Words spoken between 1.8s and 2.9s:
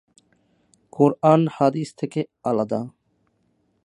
থেকে আলাদা।